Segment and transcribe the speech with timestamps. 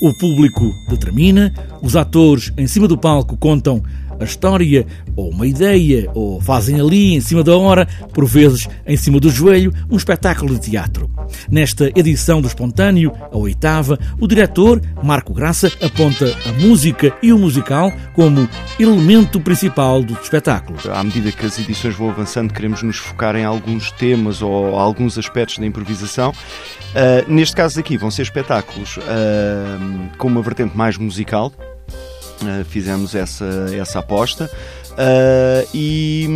[0.00, 3.82] O público determina, os atores em cima do palco contam
[4.20, 8.96] a história, ou uma ideia, ou fazem ali, em cima da hora, por vezes em
[8.96, 11.10] cima do joelho, um espetáculo de teatro.
[11.50, 17.38] Nesta edição do Espontâneo, a oitava, o diretor, Marco Graça, aponta a música e o
[17.38, 18.48] musical como
[18.78, 20.78] elemento principal do espetáculo.
[20.90, 25.18] À medida que as edições vão avançando, queremos nos focar em alguns temas ou alguns
[25.18, 26.30] aspectos da improvisação.
[26.30, 31.52] Uh, neste caso aqui vão ser espetáculos uh, com uma vertente mais musical,
[32.68, 34.50] fizemos essa, essa aposta.
[34.96, 36.26] Uh, e,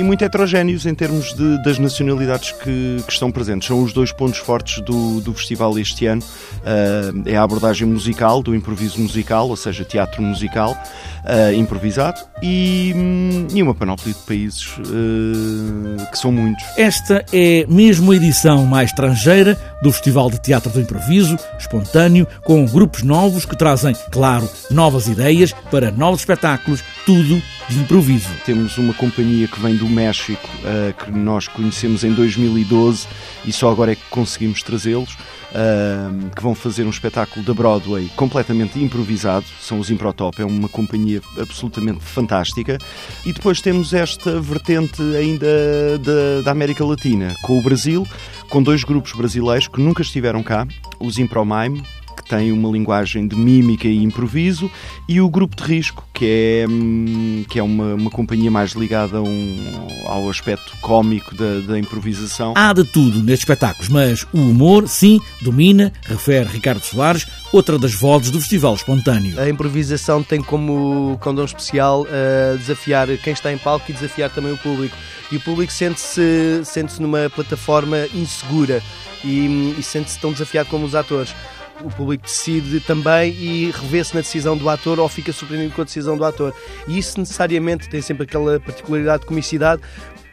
[0.00, 3.68] e, muito heterogéneos em termos de, das nacionalidades que, que, estão presentes.
[3.68, 6.22] São os dois pontos fortes do, do festival este ano.
[6.22, 12.92] Uh, é a abordagem musical, do improviso musical, ou seja, teatro musical uh, improvisado, e,
[12.96, 14.66] hum, e, uma panóplia de países
[16.10, 16.64] que são muitos.
[16.76, 22.64] Esta é mesmo a edição mais estrangeira do Festival de Teatro do Improviso, espontâneo, com
[22.64, 27.40] grupos novos que trazem, claro, novas ideias para novos espetáculos, tudo
[27.70, 28.28] de improviso.
[28.44, 33.06] Temos uma companhia que vem do México, uh, que nós conhecemos em 2012
[33.44, 38.10] e só agora é que conseguimos trazê-los, uh, que vão fazer um espetáculo da Broadway
[38.16, 42.76] completamente improvisado, são os Improtop, é uma companhia absolutamente fantástica.
[43.24, 45.46] E depois temos esta vertente ainda
[45.98, 48.04] da, da América Latina, com o Brasil,
[48.48, 50.66] com dois grupos brasileiros que nunca estiveram cá,
[50.98, 51.84] os Impromime,
[52.30, 54.70] tem uma linguagem de mímica e improviso,
[55.08, 59.18] e o Grupo de Risco, que é, hum, que é uma, uma companhia mais ligada
[59.18, 62.54] a um, ao aspecto cómico da, da improvisação.
[62.56, 67.94] Há de tudo nestes espetáculos, mas o humor, sim, domina, refere Ricardo Soares, outra das
[67.94, 69.40] vozes do Festival Espontâneo.
[69.40, 74.52] A improvisação tem como condão especial uh, desafiar quem está em palco e desafiar também
[74.52, 74.96] o público.
[75.32, 78.80] E o público sente-se sente numa plataforma insegura
[79.24, 81.34] e, e sente-se tão desafiado como os atores
[81.84, 85.84] o público decide também e revê-se na decisão do ator ou fica surpreendido com a
[85.84, 86.54] decisão do ator.
[86.86, 89.82] E isso necessariamente tem sempre aquela particularidade de comicidade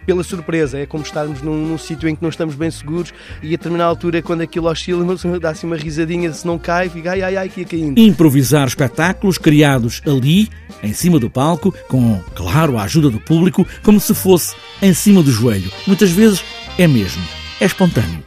[0.06, 0.80] pela surpresa.
[0.80, 3.14] É como estarmos num, num sítio em que não estamos bem seguros
[3.44, 5.05] e a determinada altura, quando aquilo oscila,
[5.39, 7.99] dá assim uma risadinha, se não cai, fica ai ai ai que ia caindo.
[7.99, 10.49] Improvisar espetáculos criados ali,
[10.82, 15.22] em cima do palco, com, claro, a ajuda do público, como se fosse em cima
[15.22, 15.70] do joelho.
[15.86, 16.43] Muitas vezes
[16.77, 17.22] é mesmo.
[17.60, 18.27] É espontâneo.